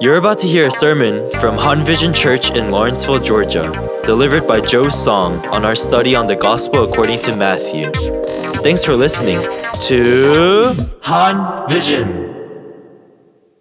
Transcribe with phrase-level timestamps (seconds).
[0.00, 3.70] You're about to hear a sermon from Han Vision Church in Lawrenceville, Georgia,
[4.04, 7.92] delivered by Joe Song on our study on the Gospel according to Matthew.
[8.62, 9.40] Thanks for listening
[9.86, 12.32] to Han Vision.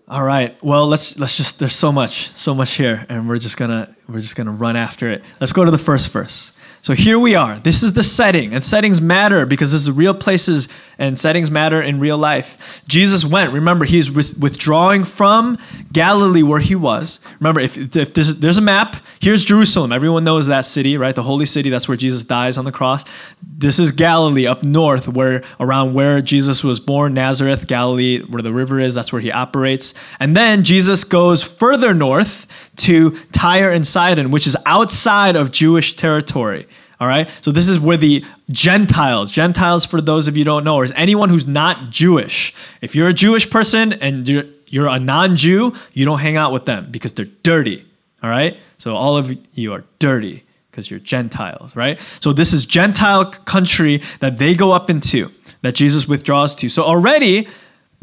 [0.08, 0.62] All right.
[0.64, 3.96] Well, let's let's just there's so much, so much here and we're just going to
[4.10, 5.24] we're just going to run after it.
[5.40, 6.52] Let's go to the first verse.
[6.84, 7.60] So here we are.
[7.60, 10.68] This is the setting, and settings matter because this is real places
[10.98, 12.84] and settings matter in real life.
[12.88, 13.54] Jesus went.
[13.54, 15.60] Remember, he's withdrawing from
[15.94, 17.20] Galilee where he was.
[17.40, 19.92] Remember, if, if there's, there's a map, here's Jerusalem.
[19.92, 21.14] Everyone knows that city, right?
[21.14, 21.70] The holy city.
[21.70, 23.06] That's where Jesus dies on the cross.
[23.42, 28.54] This is Galilee up north, where around where Jesus was born, Nazareth, Galilee, where the
[28.54, 28.96] river is.
[28.96, 29.94] That's where he operates.
[30.20, 32.48] And then Jesus goes further north
[32.82, 36.68] to Tyre and Sidon, which is outside of Jewish territory.
[37.00, 37.28] All right.
[37.42, 41.30] So this is where the Gentiles, Gentiles for those of you don't know, is anyone
[41.30, 42.54] who's not Jewish.
[42.80, 46.66] If you're a Jewish person and you're, you're a non-Jew, you don't hang out with
[46.66, 47.86] them because they're dirty.
[48.22, 48.56] All right.
[48.78, 52.00] So all of you are dirty because you're Gentiles, right?
[52.22, 56.70] So this is Gentile country that they go up into, that Jesus withdraws to.
[56.70, 57.48] So already,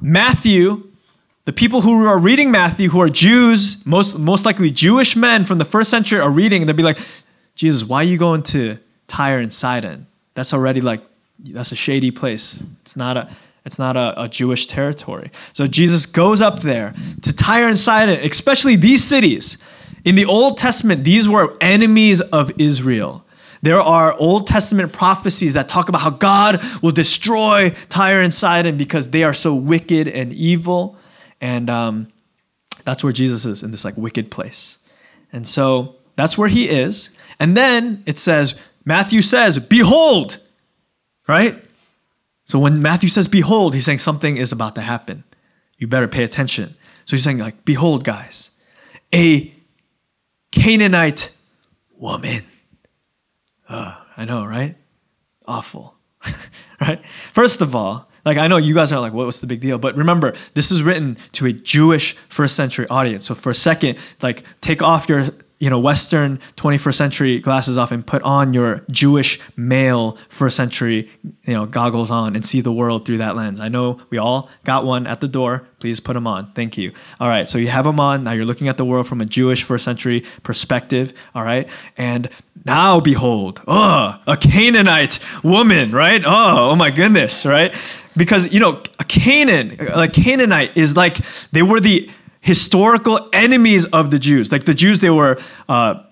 [0.01, 0.89] Matthew
[1.49, 5.57] the people who are reading Matthew, who are Jews, most, most likely Jewish men from
[5.57, 6.99] the first century, are reading, they'll be like,
[7.55, 10.07] Jesus, why are you going to Tyre and Sidon?
[10.35, 11.01] That's already like,
[11.39, 12.63] that's a shady place.
[12.83, 13.31] It's not a,
[13.65, 15.31] it's not a, a, Jewish territory.
[15.55, 19.57] So Jesus goes up there to Tyre and Sidon, especially these cities.
[20.05, 23.25] In the Old Testament, these were enemies of Israel.
[23.63, 28.77] There are Old Testament prophecies that talk about how God will destroy Tyre and Sidon
[28.77, 30.99] because they are so wicked and evil.
[31.41, 32.13] And um,
[32.85, 34.79] that's where Jesus is in this like wicked place.
[35.33, 37.11] And so that's where he is.
[37.39, 40.39] And then it says, Matthew says, Behold,
[41.27, 41.65] right?
[42.45, 45.25] So when Matthew says, Behold, he's saying something is about to happen.
[45.79, 46.75] You better pay attention.
[47.05, 48.51] So he's saying, like, Behold, guys,
[49.15, 49.53] a
[50.51, 51.31] Canaanite
[51.97, 52.45] woman.
[53.69, 54.77] Uh, I know, right?
[55.47, 55.95] Awful.
[56.81, 57.05] right?
[57.33, 59.79] First of all, like I know you guys are like, what was the big deal?
[59.79, 63.27] But remember, this is written to a Jewish first century audience.
[63.27, 67.91] So for a second, like take off your you know Western 21st century glasses off
[67.91, 71.11] and put on your Jewish male first century
[71.45, 73.61] you know goggles on and see the world through that lens.
[73.61, 75.67] I know we all got one at the door.
[75.81, 76.53] Please put them on.
[76.53, 76.93] Thank you.
[77.21, 78.25] All right, so you have them on.
[78.25, 81.13] Now you're looking at the world from a Jewish first century perspective.
[81.35, 82.29] All right, and
[82.65, 86.23] now behold, oh, a Canaanite woman, right?
[86.25, 87.75] Oh, oh my goodness, right?
[88.19, 91.19] Because you know, Canaan, like Canaanite, is like
[91.53, 94.53] they were the historical enemies of the Jews.
[94.53, 95.39] Like the Jews, they were.
[95.69, 96.03] Uh,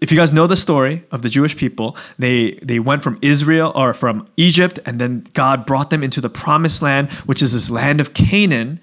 [0.00, 3.70] if you guys know the story of the Jewish people, they they went from Israel
[3.74, 7.70] or from Egypt, and then God brought them into the promised land, which is this
[7.70, 8.80] land of Canaan.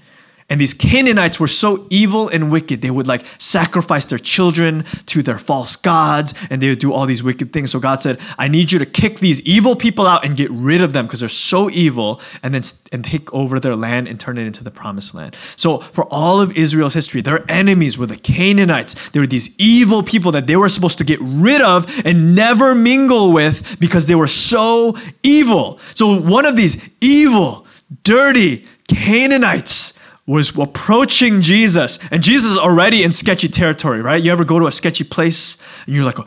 [0.49, 5.21] And these Canaanites were so evil and wicked, they would like sacrifice their children to
[5.21, 7.71] their false gods and they would do all these wicked things.
[7.71, 10.81] So God said, I need you to kick these evil people out and get rid
[10.81, 12.63] of them because they're so evil and then
[12.93, 15.35] and take over their land and turn it into the promised land.
[15.57, 19.09] So for all of Israel's history, their enemies were the Canaanites.
[19.09, 22.73] They were these evil people that they were supposed to get rid of and never
[22.73, 25.79] mingle with because they were so evil.
[25.93, 27.67] So one of these evil,
[28.03, 29.93] dirty Canaanites
[30.27, 34.21] was approaching Jesus, and Jesus is already in sketchy territory, right?
[34.21, 36.17] You ever go to a sketchy place and you're like,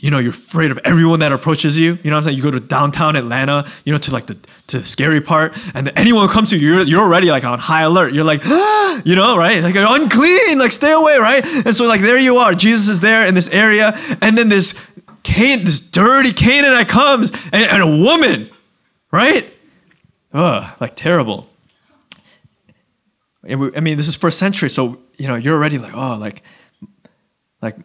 [0.00, 1.96] you know, you're afraid of everyone that approaches you.
[2.02, 2.36] You know what I'm saying?
[2.38, 4.36] You go to downtown Atlanta, you know, to like the
[4.66, 7.82] to the scary part, and anyone comes to you, you're, you're already like on high
[7.82, 8.12] alert.
[8.12, 9.62] You're like, ah, you know, right?
[9.62, 11.46] Like unclean, like stay away, right?
[11.64, 12.52] And so like there you are.
[12.52, 14.74] Jesus is there in this area, and then this
[15.22, 18.50] Can this dirty Canaanite comes, and, and a woman,
[19.12, 19.52] right?
[20.32, 21.48] Ugh, like terrible.
[23.48, 26.42] I mean, this is first century, so you know you're already like, oh, like,
[27.62, 27.76] like,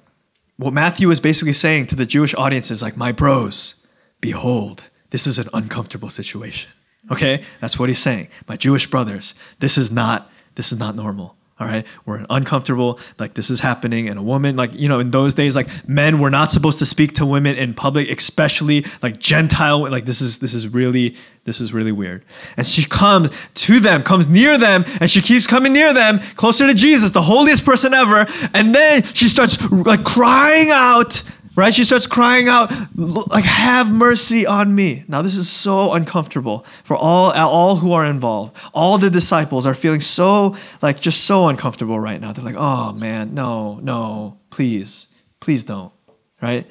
[0.58, 3.86] what Matthew is basically saying to the Jewish audience is like, my bros,
[4.20, 6.72] behold, this is an uncomfortable situation.
[7.12, 8.30] Okay, that's what he's saying.
[8.48, 11.86] My Jewish brothers, this is not this is not normal all right?
[12.08, 14.56] We're uncomfortable like this is happening and a woman.
[14.56, 17.56] Like you know in those days like men were not supposed to speak to women
[17.56, 22.26] in public especially like gentile like this is this is really this is really weird.
[22.58, 26.66] And she comes to them comes near them and she keeps coming near them closer
[26.66, 28.26] to jesus the holiest person ever.
[28.56, 31.22] And then she starts like crying out
[31.56, 31.74] right?
[31.74, 35.04] She starts crying out, like, have mercy on me.
[35.08, 38.56] Now, this is so uncomfortable for all, all who are involved.
[38.74, 42.32] All the disciples are feeling so, like, just so uncomfortable right now.
[42.32, 45.08] They're like, oh man, no, no, please,
[45.40, 45.92] please don't,
[46.42, 46.66] right?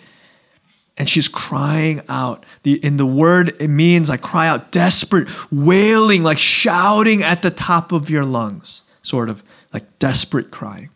[1.00, 2.44] and she's crying out.
[2.62, 7.50] The, in the word, it means like cry out, desperate, wailing, like shouting at the
[7.50, 9.42] top of your lungs, sort of
[9.72, 10.90] like desperate crying.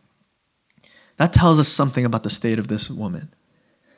[1.17, 3.33] That tells us something about the state of this woman.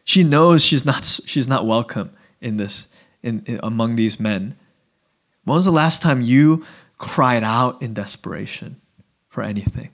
[0.07, 2.89] She knows she's not, she's not welcome in this,
[3.23, 4.57] in, in among these men.
[5.45, 6.65] When was the last time you
[6.97, 8.81] cried out in desperation
[9.29, 9.91] for anything?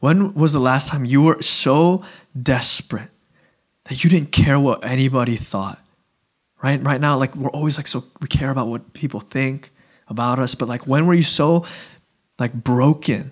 [0.00, 2.02] When was the last time you were so
[2.40, 3.10] desperate
[3.88, 5.78] that you didn't care what anybody thought.
[6.62, 6.82] Right?
[6.82, 9.70] Right now, like we're always like so we care about what people think
[10.08, 11.64] about us, but like when were you so
[12.38, 13.30] like broken?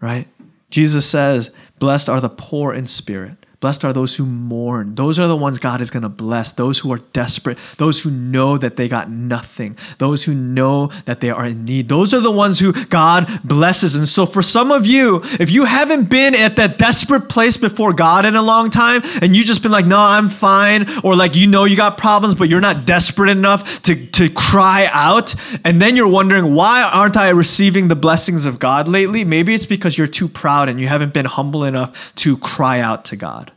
[0.00, 0.28] Right?
[0.70, 4.94] Jesus says, Blessed are the poor in spirit, Blessed are those who mourn.
[4.94, 6.52] Those are the ones God is going to bless.
[6.52, 7.56] Those who are desperate.
[7.78, 9.78] Those who know that they got nothing.
[9.96, 11.88] Those who know that they are in need.
[11.88, 13.96] Those are the ones who God blesses.
[13.96, 17.94] And so, for some of you, if you haven't been at that desperate place before
[17.94, 21.34] God in a long time, and you just been like, no, I'm fine, or like
[21.34, 25.34] you know you got problems, but you're not desperate enough to, to cry out,
[25.64, 29.24] and then you're wondering, why aren't I receiving the blessings of God lately?
[29.24, 33.06] Maybe it's because you're too proud and you haven't been humble enough to cry out
[33.06, 33.52] to God.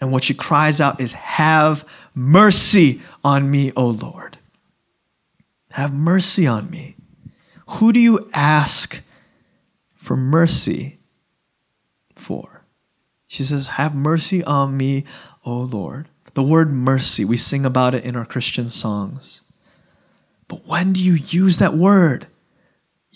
[0.00, 1.84] And what she cries out is, Have
[2.14, 4.38] mercy on me, O Lord.
[5.72, 6.96] Have mercy on me.
[7.68, 9.02] Who do you ask
[9.94, 10.98] for mercy
[12.14, 12.62] for?
[13.26, 15.04] She says, Have mercy on me,
[15.44, 16.08] O Lord.
[16.34, 19.42] The word mercy, we sing about it in our Christian songs.
[20.46, 22.27] But when do you use that word?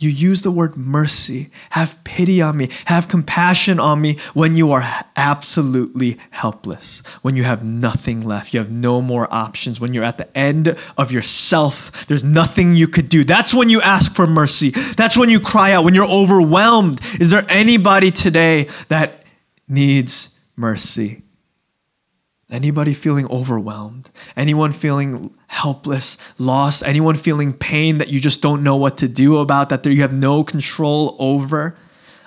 [0.02, 1.50] You use the word mercy.
[1.70, 2.70] Have pity on me.
[2.86, 4.84] Have compassion on me when you are
[5.14, 8.52] absolutely helpless, when you have nothing left.
[8.52, 9.80] You have no more options.
[9.80, 13.22] When you're at the end of yourself, there's nothing you could do.
[13.22, 14.70] That's when you ask for mercy.
[14.70, 17.00] That's when you cry out, when you're overwhelmed.
[17.20, 19.22] Is there anybody today that
[19.68, 21.22] needs mercy?
[22.52, 24.10] Anybody feeling overwhelmed?
[24.36, 26.82] Anyone feeling helpless, lost?
[26.84, 30.12] Anyone feeling pain that you just don't know what to do about, that you have
[30.12, 31.74] no control over?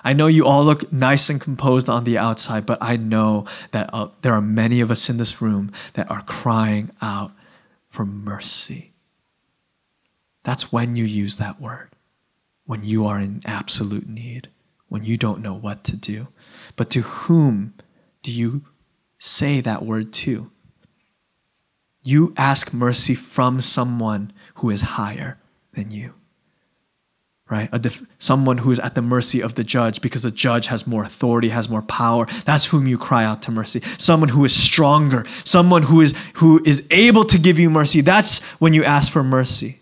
[0.04, 3.92] I know you all look nice and composed on the outside, but I know that
[3.94, 7.31] uh, there are many of us in this room that are crying out
[7.88, 8.94] for mercy.
[10.42, 11.89] That's when you use that word,
[12.66, 14.50] when you are in absolute need,
[14.89, 16.30] when you don't know what to do.
[16.75, 17.75] But to whom
[18.24, 18.63] do you
[19.17, 20.51] say that word to.
[22.03, 25.39] You ask mercy from someone who is higher
[25.73, 26.13] than you.
[27.50, 27.69] Right?
[27.81, 31.03] Def- someone who is at the mercy of the judge because the judge has more
[31.03, 32.25] authority, has more power.
[32.44, 33.81] That's whom you cry out to mercy.
[34.00, 38.01] Someone who is stronger, someone who is who is able to give you mercy.
[38.01, 39.79] That's when you ask for mercy.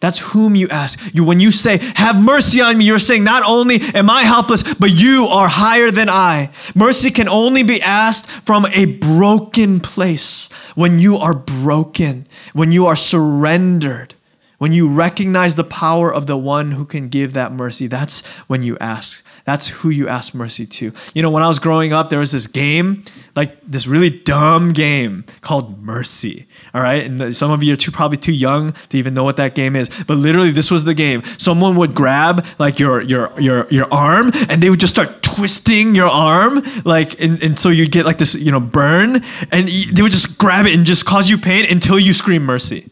[0.00, 0.98] That's whom you ask.
[1.12, 4.62] You when you say, "Have mercy on me," you're saying not only am I helpless,
[4.62, 6.50] but you are higher than I.
[6.74, 10.48] Mercy can only be asked from a broken place.
[10.74, 14.14] When you are broken, when you are surrendered,
[14.60, 18.60] when you recognize the power of the one who can give that mercy, that's when
[18.60, 19.24] you ask.
[19.46, 20.92] That's who you ask mercy to.
[21.14, 23.02] You know, when I was growing up, there was this game,
[23.34, 26.46] like this really dumb game called Mercy.
[26.74, 27.02] All right.
[27.02, 29.76] And some of you are too, probably too young to even know what that game
[29.76, 29.88] is.
[30.06, 31.22] But literally, this was the game.
[31.38, 35.94] Someone would grab like your your your your arm and they would just start twisting
[35.94, 40.02] your arm, like, and, and so you'd get like this, you know, burn, and they
[40.02, 42.90] would just grab it and just cause you pain until you scream mercy.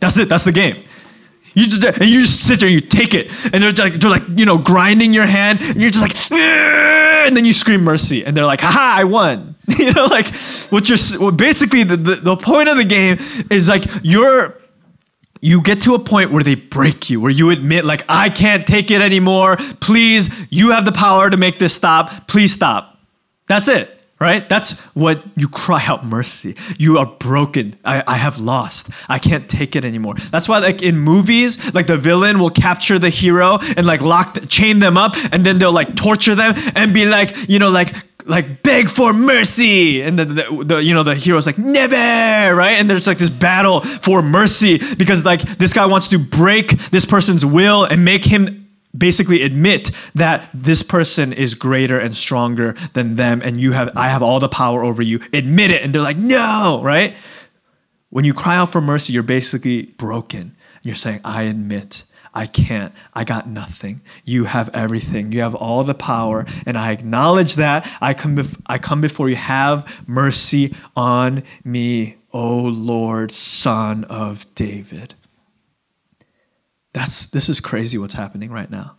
[0.00, 0.28] That's it.
[0.28, 0.84] That's the game.
[1.54, 4.10] You just and you just sit there, and you take it, and they're like they're
[4.10, 8.24] like you know grinding your hand, and you're just like, and then you scream mercy,
[8.24, 9.56] and they're like, haha, I won.
[9.78, 10.26] you know, like
[10.70, 13.18] what you're well, basically the, the the point of the game
[13.50, 14.56] is like you're
[15.40, 18.66] you get to a point where they break you, where you admit, like, I can't
[18.66, 19.56] take it anymore.
[19.80, 22.26] Please, you have the power to make this stop.
[22.26, 22.98] Please stop.
[23.46, 24.48] That's it right?
[24.48, 26.56] That's what you cry out mercy.
[26.78, 27.74] You are broken.
[27.84, 28.90] I, I have lost.
[29.08, 30.14] I can't take it anymore.
[30.30, 34.38] That's why, like in movies, like the villain will capture the hero and like lock,
[34.48, 37.94] chain them up, and then they'll like torture them and be like, you know, like
[38.26, 42.72] like beg for mercy and the, the, the, you know the hero's like never right
[42.72, 47.06] and there's like this battle for mercy because like this guy wants to break this
[47.06, 53.16] person's will and make him basically admit that this person is greater and stronger than
[53.16, 55.20] them and you have I have all the power over you.
[55.32, 57.14] Admit it and they're like, "No," right?
[58.10, 60.56] When you cry out for mercy, you're basically broken.
[60.82, 62.04] You're saying, "I admit
[62.34, 62.92] I can't.
[63.14, 64.00] I got nothing.
[64.24, 65.32] You have everything.
[65.32, 67.90] You have all the power, and I acknowledge that.
[68.00, 69.36] I come, bef- I come before you.
[69.36, 75.14] Have mercy on me, O Lord, Son of David.
[76.98, 78.96] That's this is crazy what's happening right now.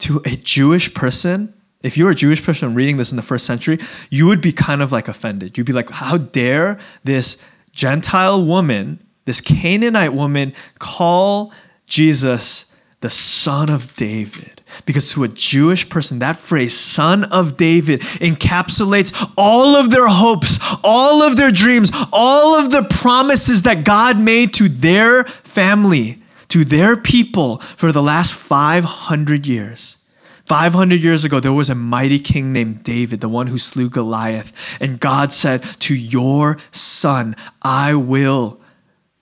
[0.00, 3.78] To a Jewish person, if you're a Jewish person reading this in the first century,
[4.10, 5.56] you would be kind of like offended.
[5.56, 7.38] You'd be like, how dare this
[7.70, 11.54] Gentile woman, this Canaanite woman, call
[11.86, 12.66] Jesus
[13.00, 14.60] the son of David?
[14.84, 20.58] Because to a Jewish person, that phrase, son of David, encapsulates all of their hopes,
[20.84, 26.21] all of their dreams, all of the promises that God made to their family,
[26.52, 29.96] to their people for the last 500 years.
[30.44, 34.52] 500 years ago, there was a mighty king named David, the one who slew Goliath.
[34.78, 38.60] And God said, To your son, I will,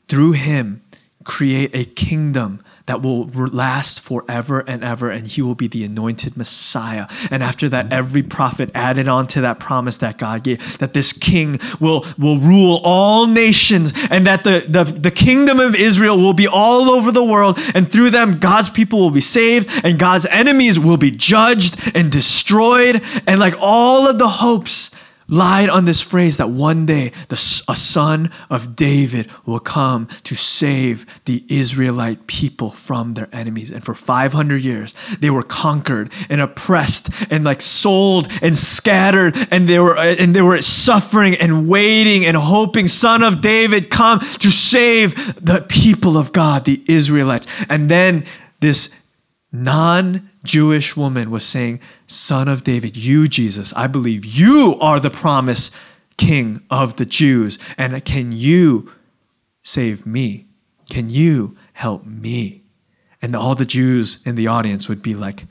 [0.09, 0.83] through him,
[1.23, 6.37] create a kingdom that will last forever and ever, and he will be the anointed
[6.37, 7.07] Messiah.
[7.31, 11.13] And after that, every prophet added on to that promise that God gave that this
[11.13, 16.33] king will, will rule all nations, and that the, the, the kingdom of Israel will
[16.33, 20.27] be all over the world, and through them, God's people will be saved, and God's
[20.27, 24.91] enemies will be judged and destroyed, and like all of the hopes
[25.31, 30.35] lied on this phrase that one day the, a son of David will come to
[30.35, 33.71] save the Israelite people from their enemies.
[33.71, 39.69] And for 500 years, they were conquered and oppressed and like sold and scattered, and
[39.69, 44.21] they were uh, and they were suffering and waiting and hoping, son of David, come
[44.21, 47.47] to save the people of God, the Israelites.
[47.69, 48.25] And then
[48.61, 48.95] this
[49.53, 55.11] non Jewish woman was saying, Son of David, you, Jesus, I believe you are the
[55.11, 55.75] promised
[56.17, 57.59] king of the Jews.
[57.77, 58.93] And can you
[59.63, 60.47] save me?
[60.91, 62.63] Can you help me?
[63.23, 65.45] And all the Jews in the audience would be like,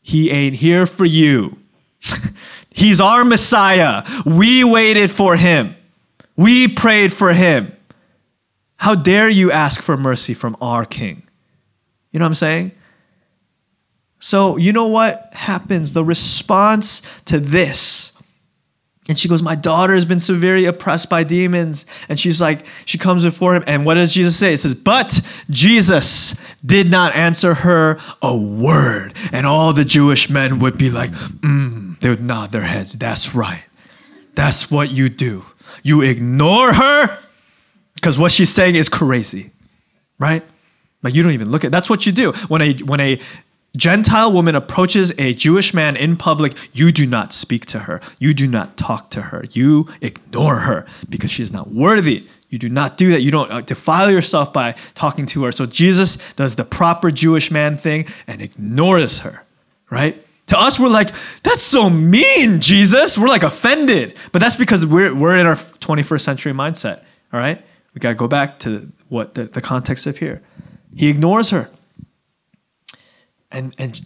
[0.00, 1.58] He ain't here for you.
[2.70, 4.04] He's our Messiah.
[4.24, 5.74] We waited for him.
[6.36, 7.72] We prayed for him.
[8.76, 11.24] How dare you ask for mercy from our king?
[12.12, 12.72] You know what I'm saying?
[14.20, 15.92] So, you know what happens?
[15.92, 18.12] The response to this.
[19.08, 21.86] And she goes, My daughter has been severely oppressed by demons.
[22.08, 23.64] And she's like, she comes before him.
[23.66, 24.52] And what does Jesus say?
[24.52, 29.14] It says, But Jesus did not answer her a word.
[29.32, 32.98] And all the Jewish men would be like, mm, They would nod their heads.
[32.98, 33.62] That's right.
[34.34, 35.44] That's what you do.
[35.82, 37.18] You ignore her
[37.94, 39.50] because what she's saying is crazy,
[40.18, 40.44] right?
[41.02, 41.72] Like you don't even look at.
[41.72, 43.20] That's what you do when a when a
[43.76, 48.00] Gentile woman approaches a Jewish man in public, you do not speak to her.
[48.18, 49.44] You do not talk to her.
[49.52, 52.26] You ignore her because she is not worthy.
[52.48, 53.20] You do not do that.
[53.20, 55.52] You don't uh, defile yourself by talking to her.
[55.52, 59.44] So Jesus does the proper Jewish man thing and ignores her,
[59.90, 60.24] right?
[60.46, 61.10] To us, we're like,
[61.42, 63.18] that's so mean, Jesus.
[63.18, 64.16] We're like offended.
[64.32, 67.02] But that's because we're, we're in our 21st century mindset,
[67.34, 67.62] all right?
[67.92, 70.42] We got to go back to what the, the context of here.
[70.96, 71.68] He ignores her.
[73.50, 74.04] And, and,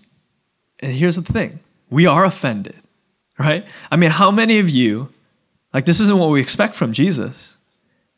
[0.80, 2.76] and here's the thing we are offended,
[3.38, 3.66] right?
[3.90, 5.10] I mean, how many of you,
[5.74, 7.52] like, this isn't what we expect from Jesus.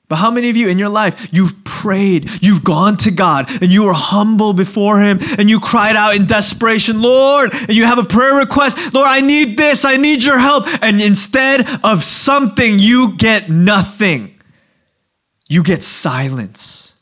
[0.08, 3.72] But how many of you in your life, you've prayed, you've gone to God, and
[3.72, 7.98] you were humble before Him, and you cried out in desperation, Lord, and you have
[7.98, 10.66] a prayer request, Lord, I need this, I need your help.
[10.82, 14.38] And instead of something, you get nothing.
[15.48, 16.96] You get silence.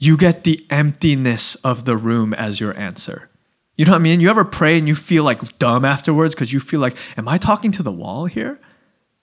[0.00, 3.30] You get the emptiness of the room as your answer.
[3.76, 4.20] You know what I mean?
[4.20, 7.38] You ever pray and you feel like dumb afterwards because you feel like, am I
[7.38, 8.60] talking to the wall here?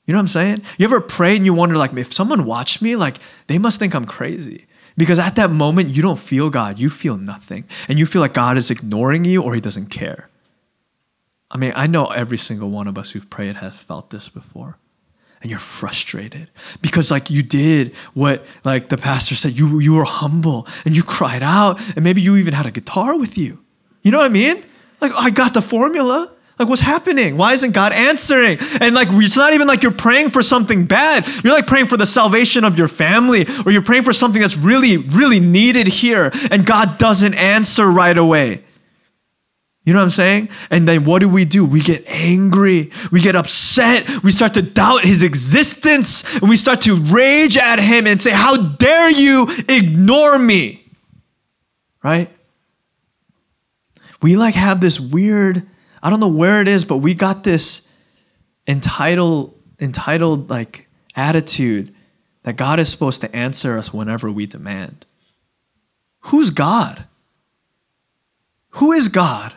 [0.06, 0.64] You know what I'm saying?
[0.80, 3.94] You ever pray and you wonder, like, if someone watched me, like, they must think
[3.94, 4.66] I'm crazy.
[4.98, 7.66] Because at that moment, you don't feel God, you feel nothing.
[7.88, 10.30] And you feel like God is ignoring you or he doesn't care.
[11.52, 14.78] I mean, I know every single one of us who've prayed has felt this before.
[15.42, 16.50] And you're frustrated
[16.82, 21.02] because like you did what like the pastor said, you you were humble and you
[21.02, 23.64] cried out, and maybe you even had a guitar with you.
[24.02, 24.64] You know what I mean?
[25.02, 26.32] Like, I got the formula.
[26.58, 27.38] Like, what's happening?
[27.38, 28.58] Why isn't God answering?
[28.82, 31.26] And like, it's not even like you're praying for something bad.
[31.42, 34.58] You're like praying for the salvation of your family, or you're praying for something that's
[34.58, 38.64] really, really needed here, and God doesn't answer right away.
[39.86, 40.50] You know what I'm saying?
[40.70, 41.66] And then what do we do?
[41.66, 42.92] We get angry.
[43.12, 44.22] We get upset.
[44.22, 46.24] We start to doubt his existence.
[46.36, 50.86] And we start to rage at him and say, How dare you ignore me?
[52.04, 52.30] Right?
[54.22, 55.68] We like have this weird,
[56.02, 57.88] I don't know where it is, but we got this
[58.68, 61.94] entitled, entitled like attitude
[62.44, 65.06] that God is supposed to answer us whenever we demand.
[66.22, 67.06] Who's God?
[68.72, 69.54] Who is God?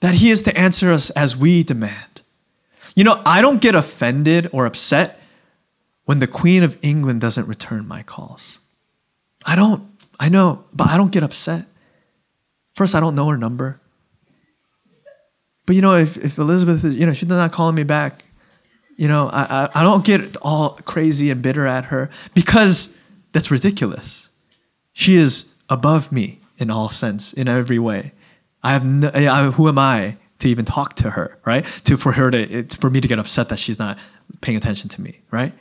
[0.00, 2.22] That He is to answer us as we demand.
[2.94, 5.20] You know, I don't get offended or upset
[6.04, 8.58] when the Queen of England doesn't return my calls.
[9.44, 9.88] I don't.
[10.18, 11.66] I know, but I don't get upset.
[12.80, 13.78] First, I don't know her number.
[15.66, 18.24] but you know, if, if Elizabeth is, you know, she's not calling me back,
[18.96, 22.96] you know, I, I, I don't get all crazy and bitter at her because
[23.32, 24.30] that's ridiculous.
[24.94, 28.12] She is above me in all sense, in every way.
[28.62, 31.66] I have no, I, who am I to even talk to her, right?
[31.84, 33.98] To for her to it's for me to get upset that she's not
[34.40, 35.52] paying attention to me, right?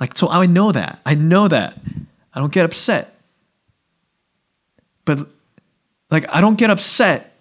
[0.00, 1.00] Like so I know that.
[1.04, 1.78] I know that.
[2.32, 3.14] I don't get upset.
[5.04, 5.28] But
[6.10, 7.36] like I don't get upset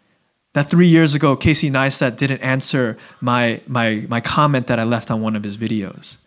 [0.53, 5.12] that three years ago Casey Neistat didn't answer my my my comment that I left
[5.12, 6.17] on one of his videos.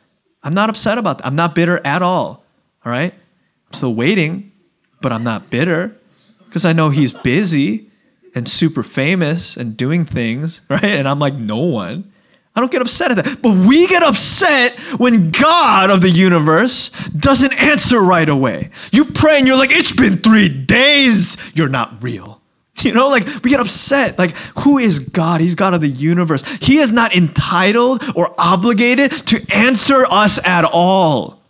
[0.42, 1.26] I'm not upset about that.
[1.26, 2.44] I'm not bitter at all.
[2.84, 3.12] All right?
[3.12, 4.52] I'm still waiting,
[5.00, 5.96] but I'm not bitter
[6.44, 7.90] because I know he's busy
[8.34, 10.84] and super famous and doing things, right?
[10.84, 12.12] And I'm like, no one.
[12.56, 13.42] I don't get upset at that.
[13.42, 18.70] But we get upset when God of the universe doesn't answer right away.
[18.92, 21.36] You pray and you're like, it's been three days.
[21.54, 22.40] You're not real.
[22.82, 24.18] You know, like we get upset.
[24.18, 25.40] Like, who is God?
[25.40, 26.44] He's God of the universe.
[26.60, 31.42] He is not entitled or obligated to answer us at all.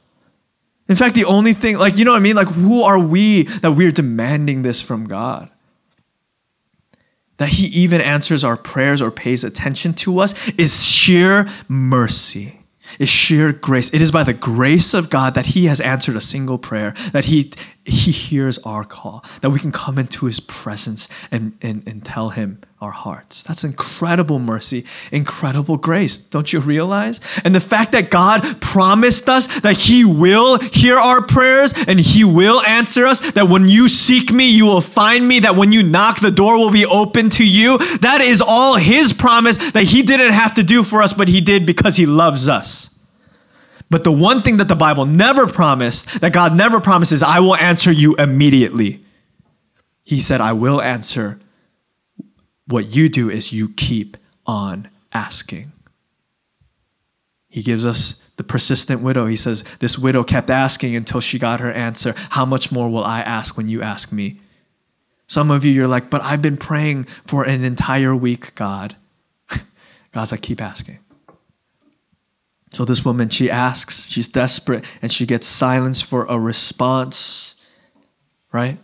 [0.89, 2.37] In fact, the only thing, like, you know what I mean?
[2.37, 5.51] Like, who are we that we're demanding this from God?
[7.39, 12.61] That he even answers our prayers or pays attention to us is sheer mercy
[12.99, 13.93] is sheer grace.
[13.93, 17.27] It is by the grace of god that he has answered a single prayer that
[17.27, 17.51] he
[17.87, 22.31] he hears our call, that we can come into his presence and, and, and tell
[22.31, 23.45] him our hearts.
[23.45, 26.19] That's incredible mercy, incredible grace.
[26.19, 27.21] Don't you realize?
[27.45, 32.25] And the fact that God promised us that he will hear our prayers and he
[32.25, 35.83] will answer us, that when you seek me, you will find me, that when you
[35.83, 37.79] knock, the door will be open to you.
[37.99, 41.41] That is all his promise that he didn't have to do for us, but he
[41.41, 42.96] did because he loves us.
[43.89, 47.57] But the one thing that the Bible never promised, that God never promises, I will
[47.57, 49.05] answer you immediately.
[50.05, 51.39] He said, I will answer.
[52.67, 55.73] What you do is you keep on asking.
[57.49, 59.27] He gives us the persistent widow.
[59.27, 62.15] He says, This widow kept asking until she got her answer.
[62.31, 64.41] How much more will I ask when you ask me?
[65.27, 68.97] Some of you, you're like, But I've been praying for an entire week, God.
[70.13, 70.99] God's like, Keep asking.
[72.77, 77.57] So this woman, she asks, she's desperate, and she gets silence for a response,
[78.53, 78.77] right?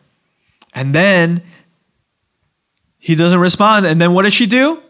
[0.72, 1.42] And then
[2.98, 3.84] he doesn't respond.
[3.84, 4.82] And then what does she do?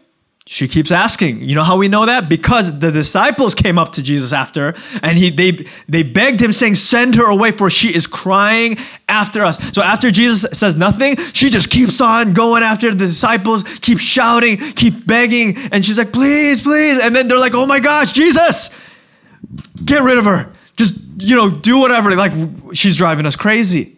[0.45, 1.41] She keeps asking.
[1.41, 2.29] You know how we know that?
[2.29, 6.75] Because the disciples came up to Jesus after and he they they begged him saying,
[6.75, 8.77] "Send her away for she is crying
[9.09, 13.63] after us." So after Jesus says nothing, she just keeps on going after the disciples,
[13.79, 17.79] keep shouting, keep begging, and she's like, "Please, please." And then they're like, "Oh my
[17.79, 18.69] gosh, Jesus,
[19.83, 20.51] get rid of her.
[20.75, 22.15] Just, you know, do whatever.
[22.15, 22.33] Like,
[22.73, 23.97] she's driving us crazy.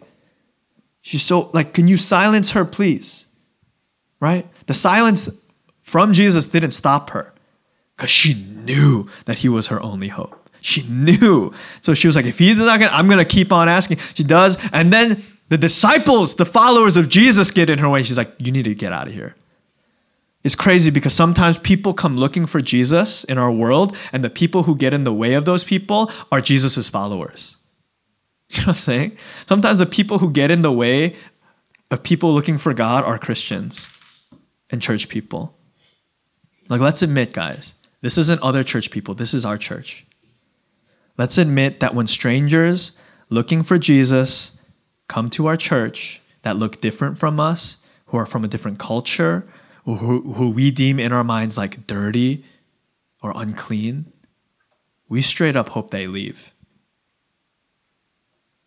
[1.02, 3.26] She's so, like, can you silence her, please?
[4.20, 4.46] Right?
[4.66, 5.28] The silence
[5.82, 7.32] from Jesus didn't stop her
[7.96, 10.50] because she knew that he was her only hope.
[10.60, 11.52] She knew.
[11.80, 13.98] So she was like, if he's not gonna, I'm gonna keep on asking.
[14.14, 14.58] She does.
[14.72, 18.02] And then the disciples, the followers of Jesus, get in her way.
[18.02, 19.36] She's like, you need to get out of here.
[20.46, 24.62] It's crazy because sometimes people come looking for Jesus in our world, and the people
[24.62, 27.56] who get in the way of those people are Jesus' followers.
[28.50, 29.16] You know what I'm saying?
[29.46, 31.16] Sometimes the people who get in the way
[31.90, 33.88] of people looking for God are Christians
[34.70, 35.52] and church people.
[36.68, 40.06] Like, let's admit, guys, this isn't other church people, this is our church.
[41.18, 42.92] Let's admit that when strangers
[43.30, 44.56] looking for Jesus
[45.08, 49.44] come to our church that look different from us, who are from a different culture,
[49.94, 52.44] who, who we deem in our minds like dirty
[53.22, 54.12] or unclean,
[55.08, 56.52] we straight up hope they leave.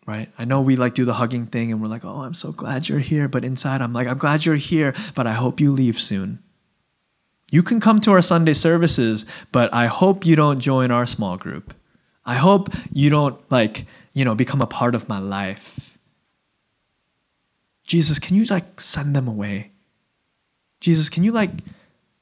[0.06, 0.32] Right?
[0.38, 2.88] I know we like do the hugging thing and we're like, oh, I'm so glad
[2.88, 3.28] you're here.
[3.28, 6.42] But inside, I'm like, I'm glad you're here, but I hope you leave soon.
[7.52, 11.36] You can come to our Sunday services, but I hope you don't join our small
[11.36, 11.74] group.
[12.24, 15.98] I hope you don't, like, you know, become a part of my life.
[17.82, 19.72] Jesus, can you, like, send them away?
[20.80, 21.50] Jesus, can you like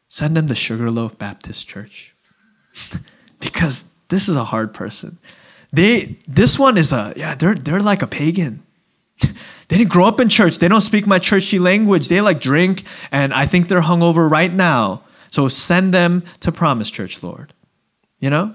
[0.08, 2.14] send them to Sugarloaf Baptist Church?
[3.40, 5.18] because this is a hard person.
[5.72, 8.62] They this one is a yeah, they're they're like a pagan.
[9.20, 10.58] they didn't grow up in church.
[10.58, 12.08] They don't speak my churchy language.
[12.08, 15.02] They like drink and I think they're hungover right now.
[15.30, 17.52] So send them to Promise Church, Lord.
[18.18, 18.54] You know?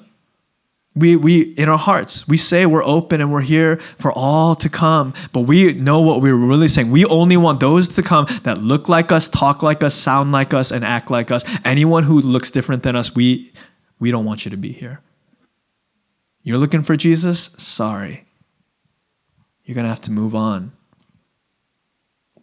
[0.96, 4.70] We, we in our hearts we say we're open and we're here for all to
[4.70, 8.60] come but we know what we're really saying we only want those to come that
[8.60, 12.22] look like us talk like us sound like us and act like us anyone who
[12.22, 13.52] looks different than us we
[14.00, 15.02] we don't want you to be here
[16.44, 18.26] you're looking for jesus sorry
[19.66, 20.74] you're gonna have to move on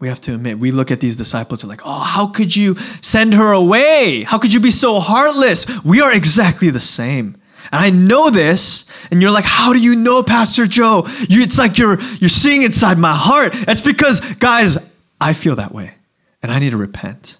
[0.00, 2.74] we have to admit, we look at these disciples, we're like, oh, how could you
[3.02, 4.24] send her away?
[4.26, 5.66] How could you be so heartless?
[5.84, 7.36] We are exactly the same.
[7.72, 11.04] And I know this, and you're like, how do you know, Pastor Joe?
[11.28, 13.52] You, it's like you're you're seeing inside my heart.
[13.52, 14.76] That's because, guys,
[15.20, 15.94] I feel that way,
[16.42, 17.38] and I need to repent.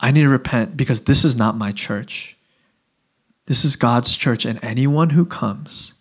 [0.00, 2.36] I need to repent because this is not my church.
[3.46, 5.94] This is God's church, and anyone who comes,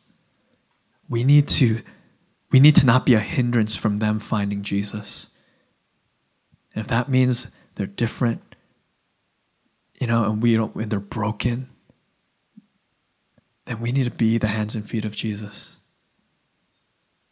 [1.07, 1.81] we need to
[2.51, 5.29] we need to not be a hindrance from them finding Jesus.
[6.73, 8.41] And if that means they're different,
[9.99, 11.69] you know, and we don't and they're broken,
[13.65, 15.79] then we need to be the hands and feet of Jesus.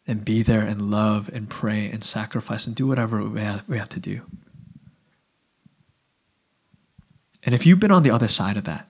[0.07, 3.77] And be there and love and pray and sacrifice and do whatever we have, we
[3.77, 4.21] have to do.
[7.43, 8.87] And if you've been on the other side of that,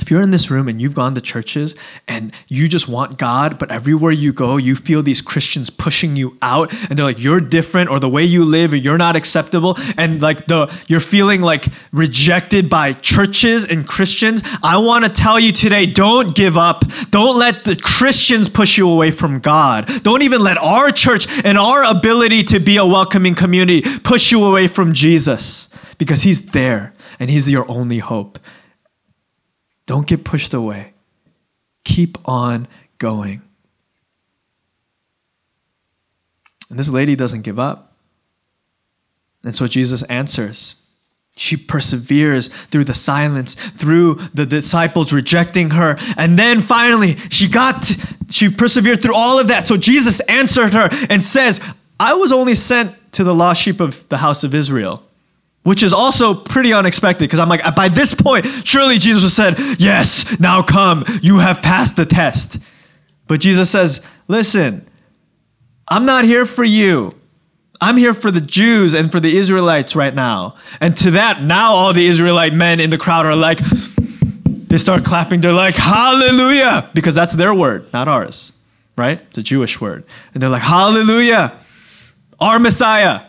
[0.00, 1.74] if you're in this room and you've gone to churches
[2.06, 6.36] and you just want God, but everywhere you go, you feel these Christians pushing you
[6.42, 9.76] out and they're like, you're different or the way you live, or you're not acceptable.
[9.96, 14.42] And like the you're feeling like rejected by churches and Christians.
[14.62, 16.84] I want to tell you today, don't give up.
[17.10, 19.86] Don't let the Christians push you away from God.
[20.02, 24.44] Don't even let our church and our ability to be a welcoming community push you
[24.44, 28.38] away from Jesus because he's there and he's your only hope.
[29.86, 30.92] Don't get pushed away.
[31.84, 32.66] Keep on
[32.98, 33.42] going.
[36.68, 37.92] And this lady doesn't give up.
[39.44, 40.74] And so Jesus answers.
[41.36, 45.96] She perseveres through the silence, through the disciples rejecting her.
[46.16, 47.92] And then finally, she got,
[48.30, 49.66] she persevered through all of that.
[49.66, 51.60] So Jesus answered her and says,
[52.00, 55.05] I was only sent to the lost sheep of the house of Israel
[55.66, 60.38] which is also pretty unexpected because I'm like, by this point, surely Jesus said, Yes,
[60.38, 62.60] now come, you have passed the test.
[63.26, 64.86] But Jesus says, Listen,
[65.88, 67.16] I'm not here for you.
[67.80, 70.54] I'm here for the Jews and for the Israelites right now.
[70.80, 75.04] And to that, now all the Israelite men in the crowd are like, they start
[75.04, 75.40] clapping.
[75.40, 78.52] They're like, Hallelujah, because that's their word, not ours,
[78.96, 79.20] right?
[79.20, 80.04] It's a Jewish word.
[80.32, 81.58] And they're like, Hallelujah,
[82.38, 83.22] our Messiah,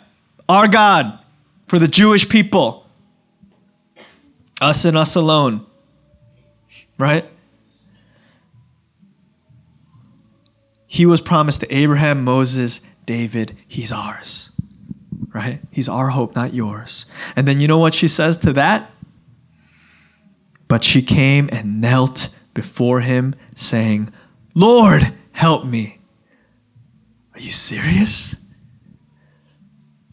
[0.48, 1.18] our God
[1.68, 2.86] for the Jewish people.
[4.60, 5.66] Us and us alone.
[6.98, 7.30] Right?
[10.88, 13.56] He was promised to Abraham, Moses, David.
[13.68, 14.52] He's ours.
[15.34, 15.60] Right?
[15.70, 17.06] He's our hope, not yours.
[17.36, 18.90] And then you know what she says to that?
[20.68, 24.10] But she came and knelt before him, saying,
[24.56, 26.00] Lord, help me.
[27.36, 28.36] Are you serious?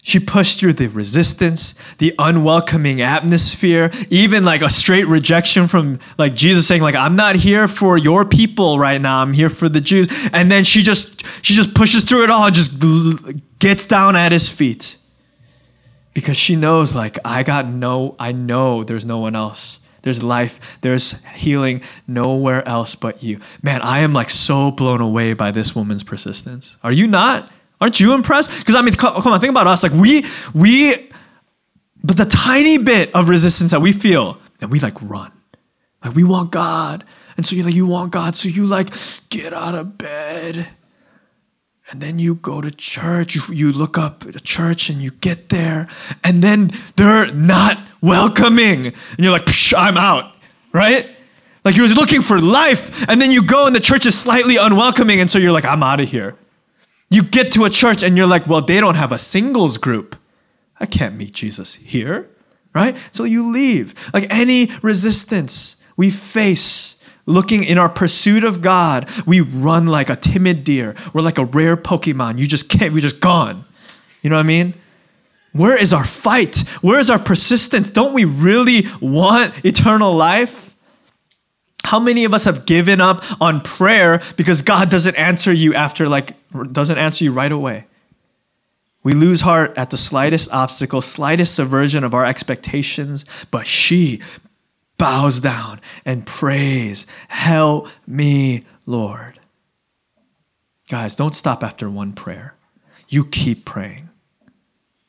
[0.06, 6.34] She pushed through the resistance, the unwelcoming atmosphere, even like a straight rejection from like
[6.34, 9.22] Jesus saying like I'm not here for your people right now.
[9.22, 10.08] I'm here for the Jews.
[10.30, 12.78] And then she just she just pushes through it all and just
[13.58, 14.98] gets down at his feet.
[16.12, 19.80] Because she knows like I got no I know there's no one else.
[20.02, 23.40] There's life, there's healing nowhere else but you.
[23.62, 26.76] Man, I am like so blown away by this woman's persistence.
[26.84, 27.50] Are you not?
[27.84, 28.50] Aren't you impressed?
[28.60, 29.82] Because I mean, come on, think about us.
[29.82, 30.94] Like we, we,
[32.02, 35.30] but the tiny bit of resistance that we feel, and we like run.
[36.02, 37.04] Like we want God.
[37.36, 38.36] And so you're like, you want God.
[38.36, 38.88] So you like
[39.28, 40.66] get out of bed.
[41.90, 43.34] And then you go to church.
[43.34, 45.86] You, you look up at church and you get there.
[46.22, 48.86] And then they're not welcoming.
[48.86, 50.32] And you're like, I'm out.
[50.72, 51.14] Right?
[51.66, 53.06] Like you're looking for life.
[53.10, 55.20] And then you go and the church is slightly unwelcoming.
[55.20, 56.34] And so you're like, I'm out of here.
[57.10, 60.16] You get to a church and you're like, well, they don't have a singles group.
[60.80, 62.28] I can't meet Jesus here,
[62.74, 62.96] right?
[63.12, 63.94] So you leave.
[64.12, 70.16] Like any resistance we face looking in our pursuit of God, we run like a
[70.16, 70.94] timid deer.
[71.12, 72.38] We're like a rare Pokemon.
[72.38, 73.64] You just can't, we're just gone.
[74.22, 74.74] You know what I mean?
[75.52, 76.58] Where is our fight?
[76.82, 77.90] Where is our persistence?
[77.92, 80.73] Don't we really want eternal life?
[81.84, 86.08] How many of us have given up on prayer because God doesn't answer you after,
[86.08, 86.32] like,
[86.72, 87.84] doesn't answer you right away?
[89.02, 94.22] We lose heart at the slightest obstacle, slightest subversion of our expectations, but she
[94.96, 99.38] bows down and prays, Help me, Lord.
[100.88, 102.54] Guys, don't stop after one prayer.
[103.08, 104.08] You keep praying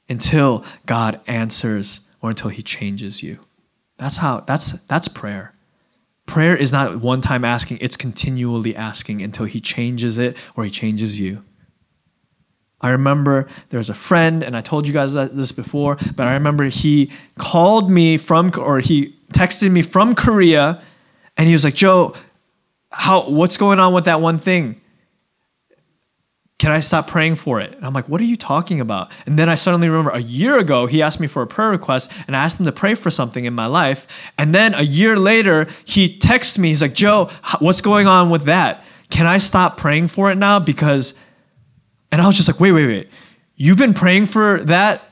[0.10, 3.40] until God answers or until he changes you.
[3.98, 5.55] That's how that's that's prayer.
[6.26, 10.72] Prayer is not one time asking, it's continually asking until He changes it or He
[10.72, 11.44] changes you.
[12.82, 16.34] I remember there was a friend, and I told you guys this before, but I
[16.34, 20.84] remember he called me from, or he texted me from Korea,
[21.36, 22.14] and he was like, Joe,
[22.92, 24.82] how, what's going on with that one thing?
[26.58, 27.76] Can I stop praying for it?
[27.76, 29.12] And I'm like, what are you talking about?
[29.26, 32.12] And then I suddenly remember a year ago, he asked me for a prayer request
[32.28, 34.08] and I asked him to pray for something in my life.
[34.38, 38.44] And then a year later, he texts me, he's like, Joe, what's going on with
[38.44, 38.86] that?
[39.10, 40.60] Can I stop praying for it now?
[40.60, 41.14] Because,
[42.12, 43.10] and I was just like, wait, wait, wait.
[43.58, 45.10] You've been praying for that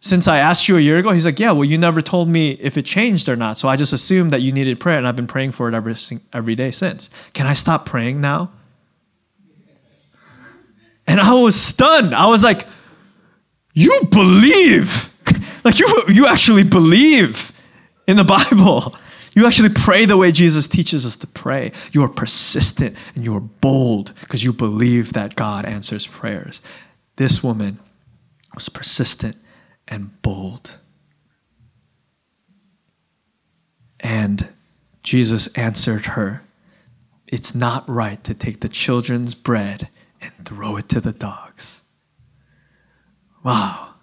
[0.00, 1.12] since I asked you a year ago?
[1.12, 3.58] He's like, yeah, well, you never told me if it changed or not.
[3.58, 5.94] So I just assumed that you needed prayer and I've been praying for it every,
[6.32, 7.10] every day since.
[7.32, 8.50] Can I stop praying now?
[11.10, 12.14] And I was stunned.
[12.14, 12.68] I was like,
[13.74, 15.12] you believe.
[15.64, 17.50] like you you actually believe
[18.06, 18.94] in the Bible.
[19.32, 21.70] You actually pray the way Jesus teaches us to pray.
[21.92, 26.60] You are persistent and you are bold because you believe that God answers prayers.
[27.14, 27.78] This woman
[28.56, 29.36] was persistent
[29.86, 30.80] and bold.
[34.00, 34.48] And
[35.04, 36.42] Jesus answered her,
[37.28, 39.88] It's not right to take the children's bread
[40.20, 41.82] and throw it to the dogs.
[43.42, 43.94] Wow.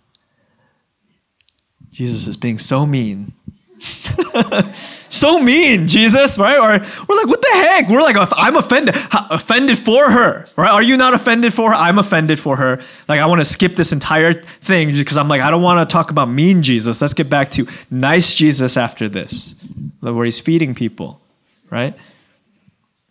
[1.91, 3.33] Jesus is being so mean.
[5.09, 6.57] so mean, Jesus, right?
[6.57, 7.89] Or we're like, what the heck?
[7.89, 8.95] We're like, I'm offended.
[9.29, 10.71] offended for her, right?
[10.71, 11.75] Are you not offended for her?
[11.75, 12.81] I'm offended for her.
[13.07, 15.91] Like, I want to skip this entire thing because I'm like, I don't want to
[15.91, 17.01] talk about mean Jesus.
[17.01, 19.55] Let's get back to nice Jesus after this,
[19.99, 21.21] where he's feeding people,
[21.69, 21.95] right?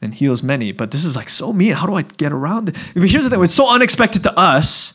[0.00, 0.72] And heals many.
[0.72, 1.72] But this is like so mean.
[1.72, 2.76] How do I get around it?
[2.94, 4.94] Here's the thing it's so unexpected to us,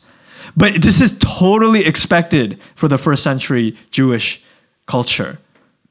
[0.56, 4.42] but this is totally expected for the first century Jewish
[4.86, 5.38] culture.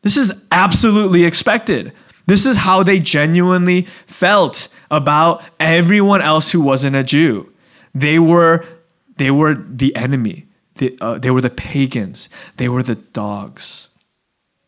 [0.02, 1.94] This is absolutely expected.
[2.28, 7.52] This is how they genuinely felt about everyone else who wasn't a Jew.
[7.94, 8.66] They were,
[9.18, 10.46] they were the enemy.
[10.76, 12.30] They, uh, they were the pagans.
[12.58, 13.90] They were the dogs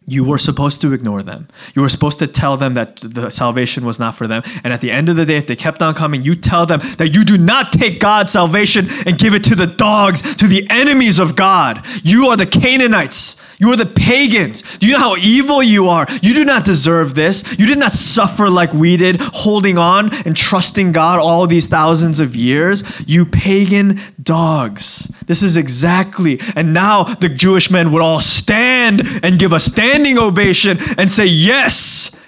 [0.05, 1.47] you were supposed to ignore them.
[1.75, 4.43] You were supposed to tell them that the salvation was not for them.
[4.63, 6.81] And at the end of the day, if they kept on coming, you tell them
[6.97, 10.67] that you do not take God's salvation and give it to the dogs, to the
[10.69, 11.85] enemies of God.
[12.03, 13.41] You are the Canaanites.
[13.59, 14.61] You are the pagans.
[14.79, 16.05] Do you know how evil you are?
[16.21, 17.43] You do not deserve this.
[17.57, 22.19] You did not suffer like we did, holding on and trusting God all these thousands
[22.19, 22.83] of years.
[23.07, 25.09] You pagan dogs.
[25.27, 26.41] This is exactly.
[26.57, 29.59] And now the Jewish men would all stand and give a
[29.93, 32.19] standing ovation and say, Yes.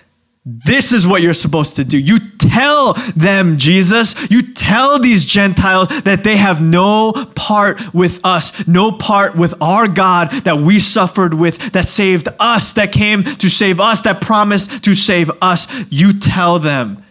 [0.47, 1.97] This is what you're supposed to do.
[1.97, 8.67] You tell them, Jesus, you tell these Gentiles that they have no part with us,
[8.67, 13.49] no part with our God that we suffered with, that saved us, that came to
[13.49, 15.67] save us, that promised to save us.
[15.89, 17.04] You tell them.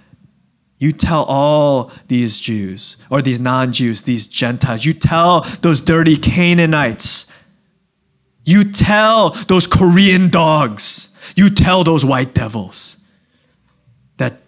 [0.78, 6.16] You tell all these Jews, or these non Jews, these Gentiles, you tell those dirty
[6.16, 7.26] Canaanites.
[8.44, 11.08] You tell those Korean dogs.
[11.34, 12.98] You tell those white devils
[14.18, 14.40] that,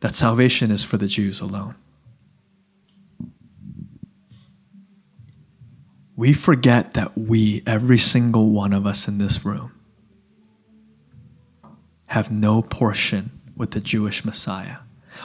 [0.00, 1.76] that salvation is for the Jews alone.
[6.16, 9.72] We forget that we, every single one of us in this room,
[12.06, 14.78] have no portion with the Jewish Messiah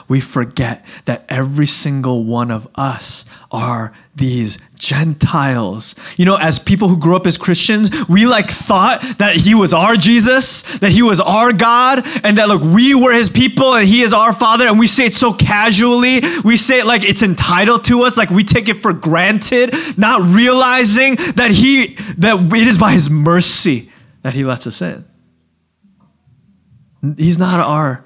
[0.08, 5.94] we forget that every single one of us are these Gentiles.
[6.16, 9.74] You know, as people who grew up as Christians, we like thought that he was
[9.74, 13.88] our Jesus, that he was our God, and that look, we were his people and
[13.88, 14.66] he is our father.
[14.66, 16.20] And we say it so casually.
[16.44, 20.22] We say it like it's entitled to us, like we take it for granted, not
[20.22, 23.90] realizing that he that it is by his mercy
[24.22, 25.04] that he lets us in.
[27.18, 28.03] He's not our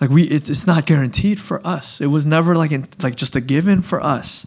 [0.00, 2.00] like we, it's, it's not guaranteed for us.
[2.00, 4.46] It was never like in, like just a given for us.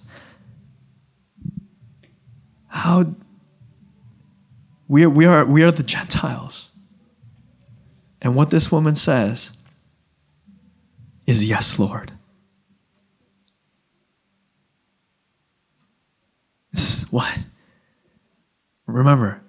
[2.67, 3.15] How
[4.87, 6.71] we are, we are we are the Gentiles,
[8.21, 9.51] and what this woman says
[11.25, 12.11] is yes, Lord.
[17.11, 17.37] what?
[18.85, 19.41] Remember,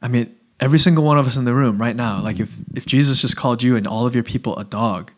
[0.00, 2.86] I mean, every single one of us in the room right now, like if, if
[2.86, 5.10] Jesus just called you and all of your people a dog,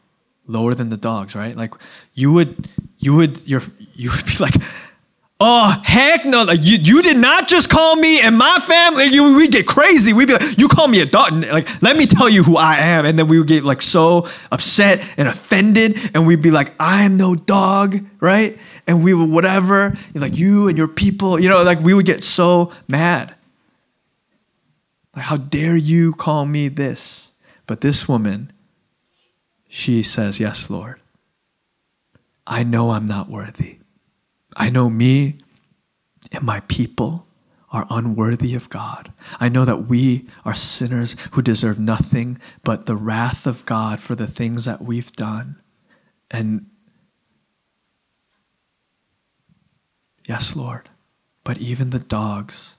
[0.46, 1.54] lower than the dogs, right?
[1.54, 1.74] Like
[2.14, 2.66] you would,
[2.98, 3.60] you would, you're,
[3.94, 4.54] you would be like,
[5.40, 6.44] oh heck no!
[6.44, 9.04] Like you, you did not just call me and my family.
[9.04, 10.14] You, we get crazy.
[10.14, 11.32] We'd be like, you call me a dog.
[11.44, 14.26] Like let me tell you who I am, and then we would get like so
[14.50, 18.56] upset and offended, and we'd be like, I am no dog, right?
[18.86, 19.94] And we would whatever.
[20.14, 23.33] Like you and your people, you know, like we would get so mad.
[25.14, 27.32] Like, how dare you call me this?
[27.66, 28.52] But this woman,
[29.68, 31.00] she says, Yes, Lord.
[32.46, 33.78] I know I'm not worthy.
[34.56, 35.38] I know me
[36.30, 37.26] and my people
[37.70, 39.12] are unworthy of God.
[39.40, 44.14] I know that we are sinners who deserve nothing but the wrath of God for
[44.14, 45.56] the things that we've done.
[46.30, 46.66] And
[50.26, 50.88] Yes, Lord.
[51.42, 52.76] But even the dogs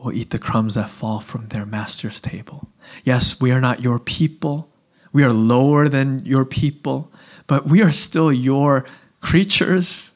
[0.00, 2.68] will eat the crumbs that fall from their master's table.
[3.04, 4.72] Yes, we are not your people.
[5.12, 7.12] We are lower than your people,
[7.46, 8.86] but we are still your
[9.20, 10.12] creatures.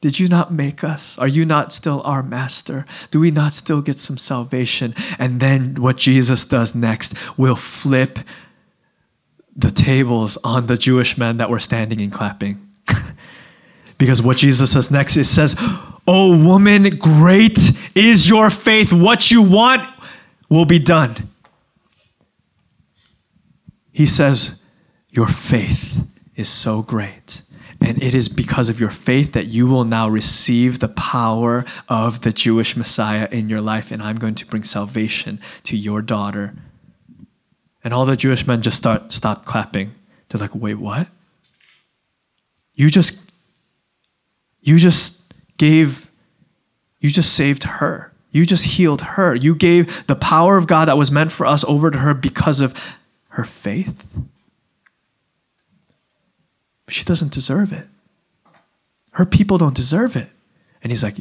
[0.00, 1.18] Did you not make us?
[1.18, 2.86] Are you not still our master?
[3.10, 4.94] Do we not still get some salvation?
[5.18, 8.20] And then what Jesus does next will flip
[9.56, 12.64] the tables on the Jewish men that were standing and clapping.
[13.98, 15.56] because what Jesus says next, it says,
[16.10, 17.58] Oh, woman, great
[17.98, 18.92] is your faith.
[18.92, 19.82] What you want
[20.48, 21.30] will be done.
[23.92, 24.60] He says,
[25.10, 26.06] Your faith
[26.36, 27.42] is so great.
[27.80, 32.22] And it is because of your faith that you will now receive the power of
[32.22, 33.92] the Jewish Messiah in your life.
[33.92, 36.54] And I'm going to bring salvation to your daughter.
[37.84, 39.94] And all the Jewish men just start stop clapping.
[40.28, 41.08] They're like, wait, what?
[42.74, 43.30] You just
[44.60, 46.07] you just gave
[47.00, 48.12] you just saved her.
[48.30, 49.34] You just healed her.
[49.34, 52.60] You gave the power of God that was meant for us over to her because
[52.60, 52.74] of
[53.30, 54.06] her faith.
[56.84, 57.86] But she doesn't deserve it.
[59.12, 60.28] Her people don't deserve it.
[60.82, 61.16] And he's like,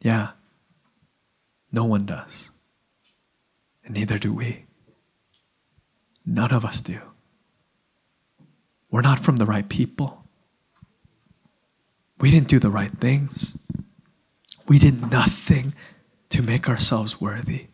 [0.00, 0.30] Yeah,
[1.72, 2.50] no one does.
[3.84, 4.64] And neither do we.
[6.26, 7.00] None of us do.
[8.90, 10.24] We're not from the right people.
[12.20, 13.56] We didn't do the right things.
[14.68, 15.74] We did nothing
[16.28, 17.68] to make ourselves worthy.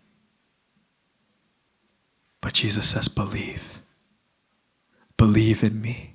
[2.40, 3.83] But Jesus says, Believe.
[5.16, 6.14] Believe in me.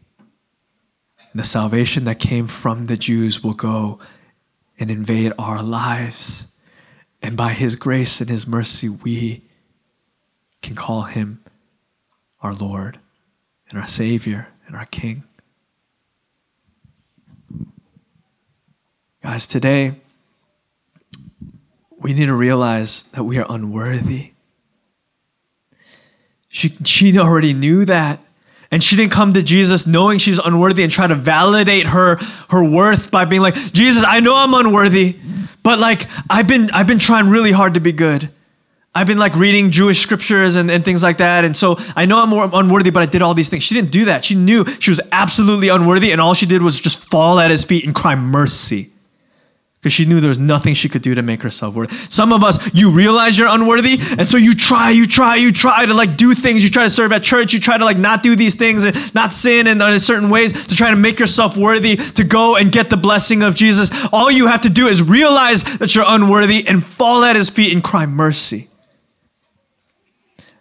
[1.31, 3.99] And the salvation that came from the Jews will go
[4.79, 6.47] and invade our lives.
[7.21, 9.43] And by His grace and His mercy, we
[10.61, 11.43] can call Him
[12.41, 12.99] our Lord
[13.69, 15.23] and our Savior and our King.
[19.21, 19.95] Guys, today,
[21.99, 24.31] we need to realize that we are unworthy.
[26.49, 28.19] She, she already knew that.
[28.71, 32.17] And she didn't come to Jesus knowing she's unworthy and try to validate her
[32.51, 35.15] her worth by being like, "Jesus, I know I'm unworthy,
[35.63, 38.29] but like I've been I've been trying really hard to be good.
[38.93, 41.45] I've been like reading Jewish scriptures and, and things like that.
[41.45, 43.63] And so I know I'm unworthy, but I did all these things.
[43.63, 44.23] She didn't do that.
[44.23, 47.63] She knew she was absolutely unworthy, and all she did was just fall at his
[47.63, 48.91] feet and cry mercy
[49.79, 51.95] because she knew there was nothing she could do to make herself worthy.
[52.09, 55.85] Some of us, you realize you're unworthy, and so you try, you try, you try
[55.85, 56.65] to like do things.
[56.65, 57.53] You try to serve at church.
[57.53, 60.67] You try to like not do these things and not sin in, in certain ways
[60.67, 63.89] to try to make yourself worthy to go and get the blessing of Jesus.
[64.11, 67.71] All you have to do is realize that you're unworthy and fall at His feet
[67.71, 68.69] and cry mercy.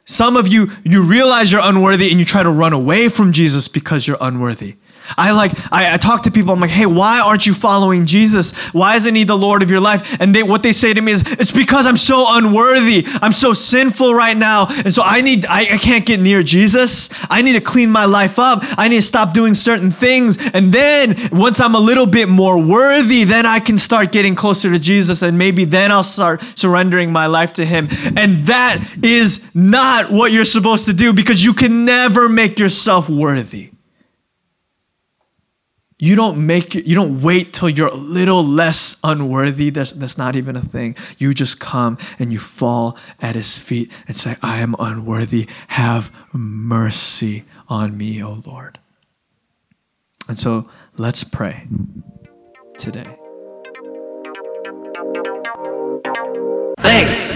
[0.04, 3.66] Some of you, you realize you're unworthy and you try to run away from Jesus
[3.66, 4.76] because you're unworthy.
[5.16, 6.52] I like I, I, talk to people.
[6.52, 8.56] I'm like, hey, why aren't you following Jesus?
[8.74, 10.16] Why isn't He the Lord of your life?
[10.20, 13.06] And they what they say to me is, it's because I'm so unworthy.
[13.22, 17.08] I'm so sinful right now, and so I need I, I can't get near Jesus.
[17.30, 18.60] I need to clean my life up.
[18.78, 22.60] I need to stop doing certain things, and then once I'm a little bit more
[22.60, 27.12] worthy, then I can start getting closer to Jesus, and maybe then I'll start surrendering
[27.12, 27.88] my life to Him.
[28.16, 33.08] And that is not what you're supposed to do because you can never make yourself
[33.08, 33.70] worthy.
[36.00, 39.70] You don't make you don't wait till you're a little less unworthy.
[39.70, 40.96] That's, that's not even a thing.
[41.18, 45.48] You just come and you fall at his feet and say, I am unworthy.
[45.68, 48.78] Have mercy on me, O Lord.
[50.28, 51.66] And so let's pray
[52.76, 53.16] today.
[56.78, 57.30] Thanks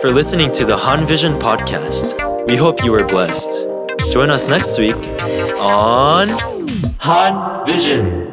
[0.00, 2.46] for listening to the Han Vision podcast.
[2.46, 3.71] We hope you were blessed.
[4.12, 4.94] Join us next week
[5.58, 6.28] on
[7.00, 8.31] Han Vision.